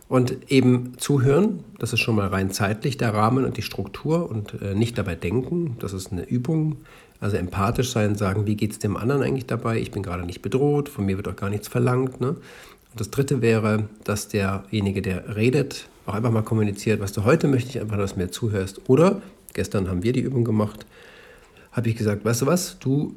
Und 0.09 0.53
eben 0.53 0.93
zuhören, 0.99 1.65
das 1.79 1.93
ist 1.93 1.99
schon 1.99 2.15
mal 2.15 2.29
rein 2.29 2.53
zeitlich 2.53 2.97
der 2.97 3.13
Rahmen 3.13 3.45
und 3.45 3.57
die 3.57 3.63
Struktur 3.63 4.31
und 4.31 4.55
äh, 4.63 4.73
nicht 4.73 4.97
dabei 4.99 5.17
denken, 5.17 5.77
das 5.81 5.93
ist 5.93 6.13
eine 6.13 6.23
Übung. 6.23 6.77
Also 7.19 7.37
empathisch 7.37 7.91
sein, 7.91 8.15
sagen, 8.15 8.47
wie 8.47 8.55
geht 8.55 8.71
es 8.71 8.79
dem 8.79 8.97
anderen 8.97 9.23
eigentlich 9.23 9.47
dabei? 9.47 9.79
Ich 9.81 9.91
bin 9.91 10.05
gerade 10.05 10.25
nicht 10.25 10.43
bedroht, 10.43 10.89
von 10.89 11.07
mir 11.07 11.17
wird 11.17 11.27
auch 11.27 11.35
gar 11.35 11.51
nichts 11.51 11.67
verlangt. 11.67 12.21
Ne? 12.21 12.29
Und 12.29 13.01
das 13.01 13.11
Dritte 13.11 13.43
wäre, 13.43 13.89
dass 14.05 14.29
derjenige, 14.29 15.03
der 15.03 15.35
redet, 15.35 15.89
auch 16.07 16.15
einfach 16.15 16.31
mal 16.31 16.43
kommuniziert, 16.43 17.01
was 17.01 17.13
du 17.13 17.25
heute 17.25 17.49
möchte 17.49 17.71
ich 17.71 17.81
einfach, 17.81 17.97
dass 17.97 18.15
du 18.15 18.21
mir 18.21 18.31
zuhörst. 18.31 18.89
Oder, 18.89 19.23
gestern 19.55 19.89
haben 19.89 20.05
wir 20.05 20.13
die 20.13 20.21
Übung 20.21 20.45
gemacht, 20.45 20.87
habe 21.77 21.89
ich 21.89 21.97
gesagt, 21.97 22.25
weißt 22.25 22.43
du 22.43 22.47
was, 22.47 22.79
du 22.79 23.15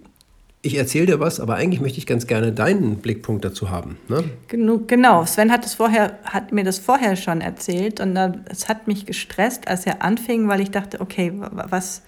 ich 0.62 0.78
erzähle 0.78 1.06
dir 1.06 1.20
was, 1.22 1.40
aber 1.40 1.56
eigentlich 1.56 1.80
möchte 1.80 2.00
ich 2.00 2.06
ganz 2.06 2.28
gerne 2.28 2.52
deinen 2.52 2.98
Blickpunkt 2.98 3.46
dazu 3.46 3.70
haben. 3.70 3.98
Ne? 4.10 4.26
Genau, 4.48 5.26
Sven 5.26 5.52
hat, 5.52 5.66
es 5.66 5.76
vorher, 5.76 6.20
hat 6.26 6.52
mir 6.52 6.66
das 6.66 6.80
vorher 6.80 7.16
schon 7.16 7.40
erzählt 7.40 8.02
und 8.02 8.18
es 8.50 8.68
hat 8.68 8.86
mich 8.86 9.06
gestresst, 9.06 9.70
als 9.70 9.86
er 9.86 10.04
anfing, 10.04 10.50
weil 10.50 10.60
ich 10.60 10.70
dachte, 10.70 11.00
okay, 11.00 11.32
was, 11.34 12.04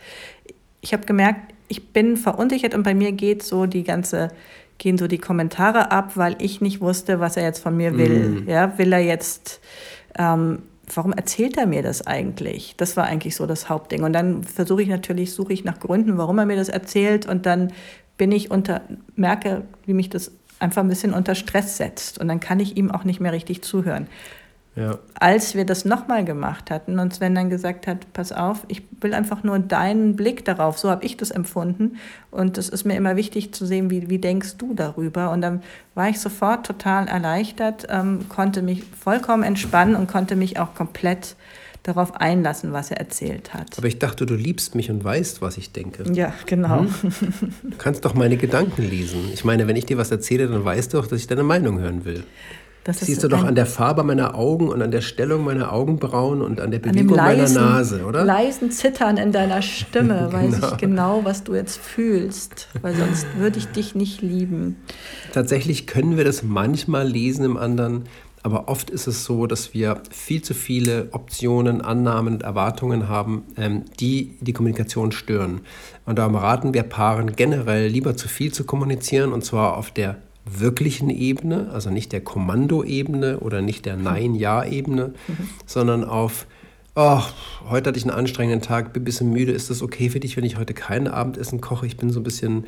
ich 0.81 0.91
habe 0.91 1.05
gemerkt, 1.05 1.53
ich 1.69 1.93
bin 1.93 2.17
verunsichert 2.17 2.75
und 2.75 2.83
bei 2.83 2.93
mir 2.93 3.13
geht 3.13 3.41
so 3.41 3.67
die 3.67 3.83
ganze, 3.83 4.27
gehen 4.79 4.97
so 4.97 5.07
die 5.07 5.17
Kommentare 5.17 5.91
ab, 5.91 6.17
weil 6.17 6.35
ich 6.39 6.59
nicht 6.59 6.81
wusste, 6.81 7.21
was 7.21 7.37
er 7.37 7.43
jetzt 7.43 7.59
von 7.59 7.77
mir 7.77 7.97
will. 7.97 8.41
Mm. 8.41 8.49
Ja, 8.49 8.77
will 8.77 8.91
er 8.91 8.99
jetzt, 8.99 9.61
ähm, 10.17 10.63
warum 10.95 11.13
erzählt 11.13 11.57
er 11.57 11.67
mir 11.67 11.83
das 11.83 12.05
eigentlich? 12.05 12.75
Das 12.77 12.97
war 12.97 13.05
eigentlich 13.05 13.35
so 13.35 13.45
das 13.45 13.69
Hauptding. 13.69 14.03
Und 14.03 14.13
dann 14.13 14.43
versuche 14.43 14.81
ich 14.81 14.89
natürlich, 14.89 15.33
suche 15.33 15.53
ich 15.53 15.63
nach 15.63 15.79
Gründen, 15.79 16.17
warum 16.17 16.39
er 16.39 16.45
mir 16.45 16.55
das 16.55 16.69
erzählt 16.69 17.25
und 17.25 17.45
dann 17.45 17.73
bin 18.17 18.31
ich 18.31 18.51
unter, 18.51 18.81
merke, 19.15 19.63
wie 19.85 19.93
mich 19.93 20.09
das 20.09 20.31
einfach 20.59 20.83
ein 20.83 20.89
bisschen 20.89 21.13
unter 21.13 21.33
Stress 21.35 21.77
setzt. 21.77 22.19
Und 22.19 22.27
dann 22.27 22.39
kann 22.39 22.59
ich 22.59 22.77
ihm 22.77 22.91
auch 22.91 23.03
nicht 23.03 23.19
mehr 23.19 23.33
richtig 23.33 23.63
zuhören. 23.63 24.07
Ja. 24.75 24.99
Als 25.15 25.53
wir 25.53 25.65
das 25.65 25.83
nochmal 25.83 26.23
gemacht 26.23 26.71
hatten 26.71 26.97
und 26.97 27.13
Sven 27.13 27.35
dann 27.35 27.49
gesagt 27.49 27.87
hat, 27.87 28.13
pass 28.13 28.31
auf, 28.31 28.63
ich 28.69 28.83
will 29.01 29.13
einfach 29.13 29.43
nur 29.43 29.59
deinen 29.59 30.15
Blick 30.15 30.45
darauf, 30.45 30.77
so 30.77 30.89
habe 30.89 31.03
ich 31.03 31.17
das 31.17 31.29
empfunden 31.29 31.97
und 32.29 32.57
es 32.57 32.69
ist 32.69 32.85
mir 32.85 32.95
immer 32.95 33.17
wichtig 33.17 33.53
zu 33.53 33.65
sehen, 33.65 33.89
wie, 33.89 34.09
wie 34.09 34.19
denkst 34.19 34.55
du 34.57 34.73
darüber 34.73 35.31
und 35.31 35.41
dann 35.41 35.61
war 35.93 36.07
ich 36.07 36.21
sofort 36.21 36.65
total 36.65 37.09
erleichtert, 37.09 37.87
ähm, 37.89 38.29
konnte 38.29 38.61
mich 38.61 38.83
vollkommen 38.97 39.43
entspannen 39.43 39.95
und 39.95 40.07
konnte 40.07 40.37
mich 40.37 40.57
auch 40.57 40.73
komplett 40.73 41.35
darauf 41.83 42.15
einlassen, 42.15 42.73
was 42.73 42.91
er 42.91 42.97
erzählt 42.97 43.53
hat. 43.53 43.77
Aber 43.77 43.87
ich 43.87 43.99
dachte, 43.99 44.25
du 44.25 44.35
liebst 44.35 44.75
mich 44.75 44.89
und 44.91 45.03
weißt, 45.03 45.41
was 45.41 45.57
ich 45.57 45.71
denke. 45.71 46.03
Ja, 46.13 46.33
genau. 46.45 46.81
Hm? 46.81 46.93
Du 47.63 47.77
kannst 47.77 48.05
doch 48.05 48.13
meine 48.13 48.37
Gedanken 48.37 48.83
lesen. 48.83 49.31
Ich 49.33 49.43
meine, 49.43 49.67
wenn 49.67 49.75
ich 49.75 49.85
dir 49.85 49.97
was 49.97 50.11
erzähle, 50.11 50.47
dann 50.47 50.63
weißt 50.63 50.93
du 50.93 50.97
doch, 50.97 51.07
dass 51.07 51.19
ich 51.19 51.27
deine 51.27 51.43
Meinung 51.43 51.79
hören 51.79 52.05
will. 52.05 52.23
Das 52.83 52.99
Siehst 52.99 53.23
du 53.23 53.27
doch 53.27 53.43
an 53.43 53.53
der 53.53 53.67
Farbe 53.67 54.03
meiner 54.03 54.33
Augen 54.33 54.69
und 54.69 54.81
an 54.81 54.89
der 54.89 55.01
Stellung 55.01 55.43
meiner 55.43 55.71
Augenbrauen 55.71 56.41
und 56.41 56.59
an 56.59 56.71
der 56.71 56.79
Bewegung 56.79 57.17
an 57.19 57.37
leisen, 57.37 57.55
meiner 57.55 57.69
Nase, 57.69 58.05
oder? 58.05 58.25
leisen 58.25 58.71
Zittern 58.71 59.17
in 59.17 59.31
deiner 59.31 59.61
Stimme 59.61 60.29
genau. 60.31 60.33
weiß 60.33 60.71
ich 60.71 60.77
genau, 60.77 61.21
was 61.23 61.43
du 61.43 61.53
jetzt 61.53 61.77
fühlst, 61.77 62.69
weil 62.81 62.95
sonst 62.95 63.27
würde 63.37 63.59
ich 63.59 63.67
dich 63.67 63.93
nicht 63.93 64.23
lieben. 64.23 64.77
Tatsächlich 65.31 65.85
können 65.85 66.17
wir 66.17 66.23
das 66.23 66.41
manchmal 66.41 67.07
lesen 67.07 67.45
im 67.45 67.57
anderen, 67.57 68.05
Aber 68.43 68.67
oft 68.67 68.89
ist 68.89 69.05
es 69.05 69.25
so, 69.25 69.45
dass 69.45 69.75
wir 69.75 70.01
viel 70.09 70.41
zu 70.41 70.55
viele 70.55 71.09
Optionen, 71.11 71.81
Annahmen 71.81 72.33
und 72.33 72.43
Erwartungen 72.43 73.07
haben, 73.07 73.43
ähm, 73.57 73.85
die 73.99 74.37
die 74.41 74.53
Kommunikation 74.53 75.11
stören. 75.11 75.61
Und 76.07 76.17
darum 76.17 76.35
raten 76.35 76.73
wir 76.73 76.81
Paaren 76.81 77.35
generell 77.35 77.87
lieber 77.87 78.17
zu 78.17 78.27
viel 78.27 78.51
zu 78.51 78.63
kommunizieren 78.63 79.31
und 79.31 79.45
zwar 79.45 79.77
auf 79.77 79.91
der 79.91 80.17
wirklichen 80.45 81.09
Ebene, 81.09 81.69
also 81.71 81.89
nicht 81.89 82.11
der 82.11 82.21
Kommandoebene 82.21 83.39
oder 83.39 83.61
nicht 83.61 83.85
der 83.85 83.95
Nein-Ja-Ebene, 83.95 85.13
mhm. 85.27 85.49
sondern 85.65 86.03
auf, 86.03 86.47
oh, 86.95 87.21
heute 87.69 87.89
hatte 87.89 87.99
ich 87.99 88.05
einen 88.05 88.17
anstrengenden 88.17 88.61
Tag, 88.61 88.93
bin 88.93 89.03
ein 89.03 89.05
bisschen 89.05 89.31
müde, 89.31 89.51
ist 89.51 89.69
das 89.69 89.81
okay 89.81 90.09
für 90.09 90.19
dich, 90.19 90.37
wenn 90.37 90.43
ich 90.43 90.57
heute 90.57 90.73
kein 90.73 91.07
Abendessen 91.07 91.61
koche? 91.61 91.85
Ich 91.85 91.97
bin 91.97 92.09
so 92.09 92.19
ein 92.19 92.23
bisschen, 92.23 92.65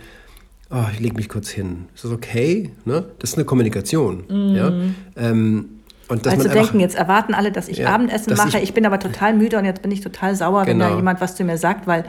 oh, 0.69 0.85
ich 0.91 0.99
lege 0.99 1.15
mich 1.15 1.29
kurz 1.29 1.49
hin. 1.49 1.85
Ist 1.95 2.03
das 2.03 2.11
okay? 2.11 2.71
Ne? 2.85 3.05
Das 3.19 3.31
ist 3.31 3.37
eine 3.37 3.45
Kommunikation. 3.45 4.23
Mhm. 4.29 4.55
Ja? 4.55 4.73
Ähm, 5.15 5.69
und 6.09 6.27
also 6.27 6.43
denken, 6.43 6.59
einfach, 6.59 6.75
jetzt 6.75 6.95
erwarten 6.95 7.33
alle, 7.33 7.51
dass 7.51 7.69
ich 7.69 7.77
ja, 7.77 7.87
Abendessen 7.87 8.35
mache, 8.35 8.57
ich, 8.57 8.65
ich, 8.65 8.73
bin 8.73 8.85
aber 8.85 8.99
total 8.99 9.33
müde 9.33 9.57
und 9.57 9.65
jetzt 9.65 9.81
bin 9.81 9.89
ich 9.89 10.01
total 10.01 10.35
sauer, 10.35 10.65
genau. 10.65 10.67
wenn 10.67 10.79
da 10.79 10.85
genau. 10.87 10.97
jemand 10.97 11.21
was 11.21 11.35
zu 11.35 11.43
mir 11.43 11.57
sagt, 11.57 11.87
weil, 11.87 12.03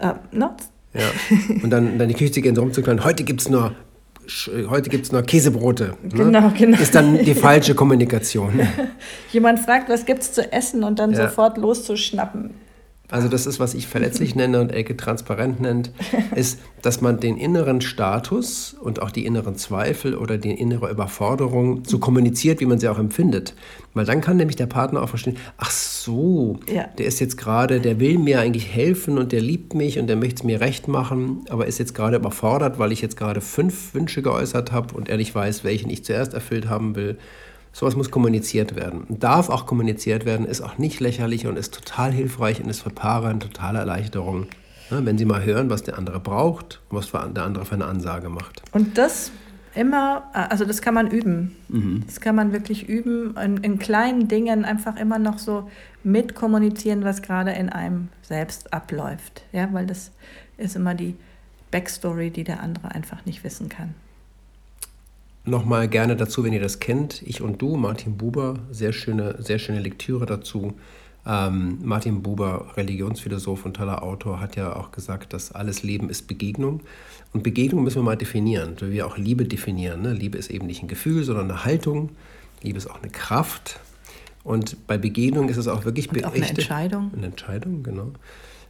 äh, 0.00 0.12
ne? 0.32 0.50
Ja. 0.94 1.02
Und 1.62 1.70
dann, 1.70 1.98
dann 1.98 2.08
die 2.08 2.14
Küche 2.14 2.40
gehen 2.40 2.56
rumzuklären, 2.56 3.04
heute 3.04 3.24
gibt 3.24 3.40
es 3.40 3.48
nur 3.48 3.72
heute 4.68 4.90
gibt 4.90 5.06
es 5.06 5.12
nur 5.12 5.22
Käsebrote. 5.22 5.94
Ne? 6.02 6.24
Genau, 6.24 6.52
genau. 6.56 6.78
Ist 6.78 6.94
dann 6.94 7.24
die 7.24 7.34
falsche 7.34 7.74
Kommunikation. 7.74 8.60
Jemand 9.32 9.60
fragt, 9.60 9.88
was 9.88 10.06
gibt 10.06 10.22
es 10.22 10.32
zu 10.32 10.52
essen 10.52 10.84
und 10.84 10.98
dann 10.98 11.12
ja. 11.12 11.28
sofort 11.28 11.58
loszuschnappen. 11.58 12.50
Also 13.10 13.28
das 13.28 13.46
ist, 13.46 13.60
was 13.60 13.74
ich 13.74 13.86
verletzlich 13.86 14.34
nenne 14.34 14.60
und 14.60 14.72
Elke 14.72 14.96
transparent 14.96 15.60
nennt, 15.60 15.92
ist, 16.34 16.58
dass 16.82 17.00
man 17.00 17.20
den 17.20 17.36
inneren 17.36 17.80
Status 17.80 18.74
und 18.80 19.00
auch 19.02 19.10
die 19.10 19.26
inneren 19.26 19.56
Zweifel 19.56 20.14
oder 20.16 20.38
die 20.38 20.50
innere 20.50 20.90
Überforderung 20.90 21.82
so 21.86 21.98
kommuniziert, 21.98 22.60
wie 22.60 22.66
man 22.66 22.78
sie 22.78 22.88
auch 22.88 22.98
empfindet. 22.98 23.54
Weil 23.92 24.06
dann 24.06 24.20
kann 24.20 24.36
nämlich 24.36 24.56
der 24.56 24.66
Partner 24.66 25.02
auch 25.02 25.08
verstehen, 25.08 25.36
ach 25.58 25.70
so, 25.70 26.58
ja. 26.72 26.88
der 26.98 27.06
ist 27.06 27.20
jetzt 27.20 27.36
gerade, 27.36 27.80
der 27.80 28.00
will 28.00 28.18
mir 28.18 28.40
eigentlich 28.40 28.74
helfen 28.74 29.18
und 29.18 29.32
der 29.32 29.40
liebt 29.40 29.74
mich 29.74 29.98
und 29.98 30.06
der 30.06 30.16
möchte 30.16 30.36
es 30.36 30.44
mir 30.44 30.60
recht 30.60 30.88
machen, 30.88 31.44
aber 31.48 31.66
ist 31.66 31.78
jetzt 31.78 31.94
gerade 31.94 32.16
überfordert, 32.16 32.78
weil 32.78 32.90
ich 32.90 33.02
jetzt 33.02 33.16
gerade 33.16 33.40
fünf 33.40 33.94
Wünsche 33.94 34.22
geäußert 34.22 34.72
habe 34.72 34.94
und 34.94 35.08
er 35.08 35.18
nicht 35.18 35.34
weiß, 35.34 35.62
welchen 35.62 35.90
ich 35.90 36.04
zuerst 36.04 36.34
erfüllt 36.34 36.68
haben 36.68 36.96
will. 36.96 37.18
Sowas 37.74 37.96
muss 37.96 38.12
kommuniziert 38.12 38.76
werden. 38.76 39.04
Darf 39.08 39.48
auch 39.50 39.66
kommuniziert 39.66 40.24
werden, 40.24 40.46
ist 40.46 40.60
auch 40.60 40.78
nicht 40.78 41.00
lächerlich 41.00 41.48
und 41.48 41.58
ist 41.58 41.74
total 41.74 42.12
hilfreich 42.12 42.62
und 42.62 42.70
ist 42.70 42.82
für 42.82 42.90
Paare 42.90 43.28
eine 43.28 43.40
totale 43.40 43.80
Erleichterung, 43.80 44.46
ne, 44.90 45.04
wenn 45.04 45.18
sie 45.18 45.24
mal 45.24 45.44
hören, 45.44 45.70
was 45.70 45.82
der 45.82 45.98
andere 45.98 46.20
braucht 46.20 46.80
was 46.90 47.10
der 47.10 47.42
andere 47.42 47.64
für 47.64 47.74
eine 47.74 47.86
Ansage 47.86 48.28
macht. 48.28 48.62
Und 48.70 48.96
das 48.96 49.32
immer, 49.74 50.22
also 50.32 50.64
das 50.64 50.82
kann 50.82 50.94
man 50.94 51.10
üben. 51.10 51.56
Mhm. 51.68 52.04
Das 52.06 52.20
kann 52.20 52.36
man 52.36 52.52
wirklich 52.52 52.88
üben, 52.88 53.36
in, 53.36 53.56
in, 53.56 53.80
kleinen 53.80 54.28
Dingen 54.28 54.64
einfach 54.64 54.94
immer 54.94 55.18
noch 55.18 55.40
so 55.40 55.68
mitkommunizieren, 56.04 57.02
was 57.02 57.22
gerade 57.22 57.50
in 57.50 57.70
einem 57.70 58.08
selbst 58.22 58.72
abläuft. 58.72 59.42
Ja, 59.50 59.68
weil 59.72 59.86
das 59.86 60.12
ist 60.58 60.76
immer 60.76 60.94
die 60.94 61.16
Backstory, 61.72 62.30
die 62.30 62.44
der 62.44 62.60
andere 62.60 62.92
einfach 62.92 63.26
nicht 63.26 63.42
wissen 63.42 63.68
kann 63.68 63.96
nochmal 65.44 65.88
gerne 65.88 66.16
dazu, 66.16 66.44
wenn 66.44 66.52
ihr 66.52 66.60
das 66.60 66.80
kennt. 66.80 67.22
Ich 67.22 67.40
und 67.40 67.60
du, 67.60 67.76
Martin 67.76 68.16
Buber, 68.16 68.54
sehr 68.70 68.92
schöne, 68.92 69.36
sehr 69.42 69.58
schöne 69.58 69.80
Lektüre 69.80 70.26
dazu. 70.26 70.74
Ähm, 71.26 71.78
Martin 71.82 72.22
Buber, 72.22 72.72
Religionsphilosoph 72.76 73.64
und 73.64 73.74
toller 73.74 74.02
Autor, 74.02 74.40
hat 74.40 74.56
ja 74.56 74.76
auch 74.76 74.92
gesagt, 74.92 75.32
dass 75.32 75.52
alles 75.52 75.82
Leben 75.82 76.10
ist 76.10 76.26
Begegnung. 76.26 76.80
Und 77.32 77.42
Begegnung 77.42 77.82
müssen 77.82 77.96
wir 77.96 78.02
mal 78.02 78.16
definieren, 78.16 78.76
wie 78.80 78.92
wir 78.92 79.06
auch 79.06 79.16
Liebe 79.16 79.44
definieren. 79.44 80.02
Ne? 80.02 80.12
Liebe 80.12 80.36
ist 80.38 80.50
eben 80.50 80.66
nicht 80.66 80.82
ein 80.82 80.88
Gefühl, 80.88 81.24
sondern 81.24 81.50
eine 81.50 81.64
Haltung. 81.64 82.10
Liebe 82.62 82.78
ist 82.78 82.90
auch 82.90 83.02
eine 83.02 83.10
Kraft. 83.10 83.80
Und 84.44 84.86
bei 84.86 84.98
Begegnung 84.98 85.48
ist 85.48 85.56
es 85.56 85.66
auch 85.66 85.86
wirklich 85.86 86.10
und 86.12 86.24
auch 86.24 86.34
eine 86.34 86.46
Entscheidung. 86.46 87.10
Eine 87.16 87.26
Entscheidung, 87.26 87.82
genau. 87.82 88.12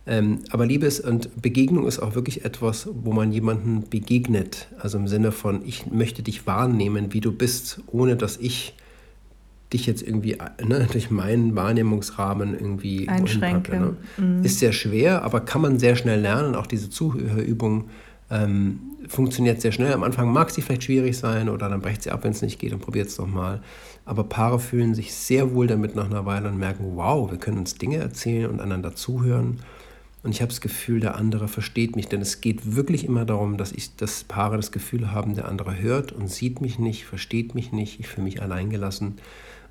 Ähm, 0.07 0.41
aber 0.51 0.67
Liebe 0.67 0.87
ist 0.87 1.01
und 1.01 1.41
Begegnung 1.41 1.87
ist 1.87 1.99
auch 1.99 2.15
wirklich 2.15 2.45
etwas, 2.45 2.89
wo 2.93 3.13
man 3.13 3.33
jemanden 3.33 3.89
begegnet. 3.89 4.69
Also 4.79 4.99
im 4.99 5.09
Sinne 5.09 5.33
von, 5.33 5.63
ich 5.65 5.87
möchte 5.91 6.23
dich 6.23 6.47
wahrnehmen, 6.47 7.13
wie 7.15 7.21
du 7.21 7.33
bist, 7.33 7.81
ohne 7.87 8.17
dass 8.17 8.37
ich 8.37 8.75
dich 9.73 9.87
jetzt 9.87 10.03
irgendwie 10.03 10.37
ne, 10.65 10.87
durch 10.91 11.11
meinen 11.11 11.57
Wahrnehmungsrahmen 11.57 12.55
irgendwie 12.55 13.09
einschränke. 13.09 13.77
Ne? 13.79 13.97
Mhm. 14.19 14.45
Ist 14.45 14.59
sehr 14.59 14.73
schwer, 14.73 15.23
aber 15.23 15.41
kann 15.41 15.63
man 15.63 15.79
sehr 15.79 15.97
schnell 15.97 16.21
lernen. 16.21 16.55
Auch 16.55 16.67
diese 16.67 16.91
Zuhörübung 16.91 17.89
ähm, 18.31 18.81
funktioniert 19.09 19.61
sehr 19.61 19.73
schnell. 19.73 19.93
Am 19.93 20.03
Anfang 20.03 20.33
mag 20.33 20.51
sie 20.51 20.63
vielleicht 20.63 20.85
schwierig 20.85 21.17
sein 21.17 21.49
oder 21.49 21.69
dann 21.69 21.81
brecht 21.81 22.03
sie 22.03 22.11
ab, 22.11 22.25
wenn 22.25 22.33
es 22.33 22.43
nicht 22.43 22.59
geht 22.59 22.73
und 22.73 22.81
probiert 22.81 23.09
es 23.09 23.19
nochmal. 23.19 23.63
Aber 24.05 24.25
Paare 24.25 24.61
fühlen 24.61 24.95
sich 24.95 25.15
sehr 25.15 25.55
wohl 25.55 25.67
damit 25.67 25.97
nach 25.97 26.07
einer 26.07 26.27
Weile 26.27 26.49
und 26.49 26.59
merken, 26.59 26.93
wow, 26.95 27.31
wir 27.31 27.39
können 27.39 27.59
uns 27.59 27.75
Dinge 27.75 27.97
erzählen 27.97 28.51
und 28.51 28.61
einander 28.61 28.95
zuhören. 28.95 29.61
Und 30.25 30.31
ich 30.31 30.41
habe 30.41 30.49
das 30.49 30.63
Gefühl, 30.63 31.01
der 31.01 31.17
andere 31.17 31.49
versteht 31.49 31.97
mich, 31.97 32.09
denn 32.09 32.23
es 32.23 32.41
geht 32.41 32.75
wirklich 32.77 33.05
immer 33.05 33.27
darum, 33.27 33.59
dass 33.59 33.73
ich, 33.73 33.95
dass 33.97 34.25
Paare 34.25 34.57
das 34.57 34.73
Gefühl 34.73 35.13
haben, 35.13 35.35
der 35.35 35.47
andere 35.47 35.79
hört 35.79 36.13
und 36.13 36.31
sieht 36.31 36.63
mich 36.63 36.79
nicht, 36.79 37.05
versteht 37.05 37.55
mich 37.55 37.73
nicht, 37.73 38.01
ich 38.01 38.09
fühle 38.09 38.25
mich 38.25 38.41
alleingelassen. 38.41 39.19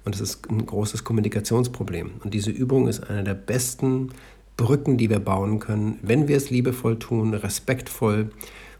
Und 0.05 0.13
das 0.13 0.21
ist 0.21 0.47
ein 0.51 0.63
großes 0.63 1.03
Kommunikationsproblem. 1.03 2.11
Und 2.23 2.35
diese 2.35 2.51
Übung 2.51 2.87
ist 2.87 3.09
eine 3.09 3.23
der 3.23 3.33
besten 3.33 4.09
Brücken, 4.55 4.97
die 4.97 5.09
wir 5.09 5.17
bauen 5.17 5.57
können, 5.57 5.97
wenn 6.03 6.27
wir 6.27 6.37
es 6.37 6.51
liebevoll 6.51 6.99
tun, 6.99 7.33
respektvoll 7.33 8.31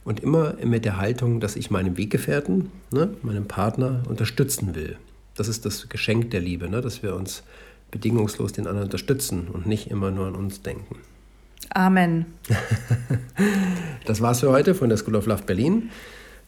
und 0.03 0.19
immer 0.19 0.53
mit 0.63 0.85
der 0.85 0.97
Haltung, 0.97 1.39
dass 1.39 1.55
ich 1.55 1.71
meinem 1.71 1.97
Weggefährten, 1.97 2.69
ne, 2.91 3.15
meinem 3.23 3.47
Partner 3.47 4.03
unterstützen 4.07 4.75
will. 4.75 4.97
Das 5.33 5.47
ist 5.47 5.65
das 5.65 5.89
Geschenk 5.89 6.29
der 6.29 6.41
Liebe, 6.41 6.69
ne, 6.69 6.81
dass 6.81 7.01
wir 7.01 7.15
uns 7.15 7.41
bedingungslos 7.89 8.51
den 8.53 8.67
anderen 8.67 8.85
unterstützen 8.85 9.47
und 9.47 9.65
nicht 9.65 9.89
immer 9.89 10.11
nur 10.11 10.27
an 10.27 10.35
uns 10.35 10.61
denken. 10.61 10.97
Amen. 11.73 12.25
das 14.05 14.21
war's 14.21 14.41
für 14.41 14.51
heute 14.51 14.75
von 14.75 14.89
der 14.89 14.97
School 14.97 15.15
of 15.15 15.25
Love 15.25 15.43
Berlin. 15.43 15.89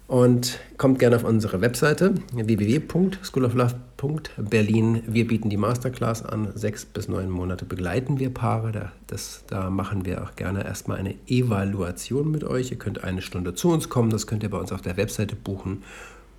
Und 0.08 0.60
kommt 0.78 1.00
gerne 1.00 1.16
auf 1.16 1.24
unsere 1.24 1.62
Webseite 1.62 2.14
www.schooloflove.berlin. 2.32 5.02
Wir 5.08 5.26
bieten 5.26 5.50
die 5.50 5.58
Masterclass 5.58 6.24
an. 6.24 6.50
Sechs 6.54 6.86
bis 6.86 7.08
neun 7.08 7.32
Monate 7.32 7.66
begleiten 7.66 8.20
wir 8.20 8.32
Paare. 8.32 8.72
Da, 8.72 8.92
das, 9.08 9.46
da 9.48 9.72
machen 9.72 10.06
wir 10.06 10.24
auch 10.24 10.36
gerne 10.36 10.64
erstmal 10.64 11.00
eine 11.00 11.16
Evaluation 11.26 12.30
mit 12.30 12.44
euch. 12.44 12.70
Ihr 12.70 12.78
könnt 12.78 13.04
eine 13.04 13.24
Stunde 13.24 13.56
zu 13.56 13.70
uns 13.70 13.90
kommen. 13.90 14.12
Das 14.12 14.28
könnt 14.28 14.44
ihr 14.44 14.52
bei 14.52 14.60
uns 14.60 14.72
auf 14.72 14.82
der 14.82 14.96
Webseite 14.96 15.36
buchen. 15.36 15.82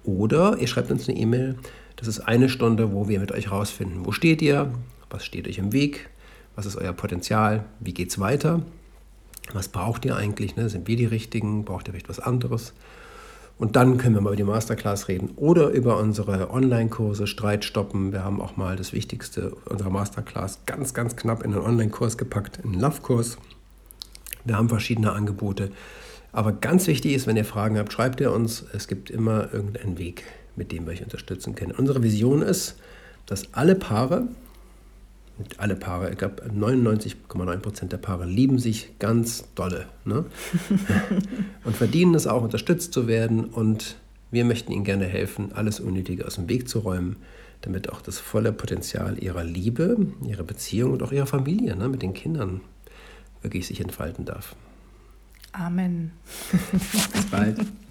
Oder 0.05 0.59
ihr 0.59 0.69
schreibt 0.69 0.93
uns 0.93 1.09
eine 1.09 1.19
E-Mail. 1.19 1.57
Das 1.97 2.07
ist 2.07 2.21
eine 2.21 2.49
Stunde, 2.49 2.93
wo 2.93 3.09
wir 3.09 3.19
mit 3.19 3.33
euch 3.33 3.51
rausfinden, 3.51 4.07
wo 4.07 4.13
steht 4.13 4.43
ihr, 4.43 4.73
was 5.11 5.25
steht 5.25 5.49
euch 5.49 5.59
im 5.59 5.73
Weg, 5.73 6.09
was 6.55 6.67
ist 6.67 6.77
euer 6.77 6.93
Potenzial? 6.93 7.65
Wie 7.81 7.95
geht 7.95 8.11
es 8.11 8.21
weiter? 8.21 8.63
Was 9.53 9.69
braucht 9.69 10.05
ihr 10.05 10.17
eigentlich? 10.17 10.57
Ne? 10.57 10.69
Sind 10.69 10.89
wir 10.89 10.97
die 10.97 11.07
Richtigen? 11.07 11.65
Braucht 11.65 11.89
ihr 11.89 11.93
vielleicht 11.93 12.09
was 12.09 12.21
anderes? 12.21 12.73
Und 13.59 13.75
dann 13.75 13.97
können 13.97 14.15
wir 14.15 14.21
mal 14.21 14.31
über 14.31 14.37
die 14.37 14.45
Masterclass 14.45 15.09
reden 15.09 15.31
oder 15.37 15.71
über 15.71 15.99
unsere 15.99 16.51
Online-Kurse 16.51 17.27
Streit 17.27 17.65
stoppen. 17.65 18.13
Wir 18.13 18.23
haben 18.23 18.43
auch 18.43 18.57
mal 18.57 18.77
das 18.77 18.93
Wichtigste 18.93 19.57
unserer 19.65 19.89
Masterclass 19.89 20.61
ganz, 20.67 20.93
ganz 20.93 21.17
knapp 21.17 21.43
in 21.43 21.55
einen 21.55 21.63
Online-Kurs 21.63 22.19
gepackt, 22.19 22.61
einen 22.63 22.75
Love-Kurs. 22.75 23.39
Wir 24.45 24.57
haben 24.57 24.69
verschiedene 24.69 25.13
Angebote. 25.13 25.71
Aber 26.33 26.53
ganz 26.53 26.87
wichtig 26.87 27.15
ist, 27.15 27.27
wenn 27.27 27.39
ihr 27.39 27.47
Fragen 27.47 27.79
habt, 27.79 27.93
schreibt 27.95 28.21
ihr 28.21 28.31
uns. 28.31 28.63
Es 28.75 28.89
gibt 28.89 29.09
immer 29.09 29.53
irgendeinen 29.55 29.97
Weg, 29.97 30.25
mit 30.55 30.71
dem 30.71 30.85
wir 30.85 30.93
euch 30.93 31.03
unterstützen 31.03 31.55
können. 31.55 31.73
Unsere 31.73 32.03
Vision 32.03 32.43
ist, 32.43 32.77
dass 33.25 33.55
alle 33.55 33.75
Paare, 33.75 34.29
alle 35.59 35.77
Paare, 35.77 36.11
ich 36.11 36.19
glaube 36.19 36.43
99,9% 36.45 37.89
der 37.89 37.99
Paare 37.99 38.25
lieben 38.25 38.59
sich 38.59 38.99
ganz 38.99 39.45
dolle 39.55 39.87
ne? 40.05 40.25
und 41.65 41.77
verdienen 41.77 42.15
es 42.15 42.27
auch, 42.27 42.43
unterstützt 42.43 42.93
zu 42.93 43.07
werden. 43.07 43.45
Und 43.45 43.97
wir 44.31 44.45
möchten 44.45 44.73
ihnen 44.73 44.85
gerne 44.85 45.05
helfen, 45.05 45.53
alles 45.53 45.81
Unnötige 45.81 46.27
aus 46.27 46.37
dem 46.37 46.49
Weg 46.49 46.69
zu 46.69 46.81
räumen, 46.81 47.17
damit 47.61 47.91
auch 47.91 48.01
das 48.01 48.19
volle 48.19 48.53
Potenzial 48.53 49.23
ihrer 49.23 49.45
Liebe, 49.45 49.99
ihrer 50.27 50.45
Beziehung 50.45 50.93
und 50.93 51.03
auch 51.03 51.13
ihrer 51.13 51.27
Familie 51.27 51.77
ne, 51.77 51.89
mit 51.89 52.03
den 52.03 52.15
Kindern 52.15 52.61
wirklich 53.43 53.67
sich 53.67 53.81
entfalten 53.81 54.25
darf. 54.25 54.57
Amen. 55.53 56.13
Bis 57.13 57.27
bald. 57.31 57.59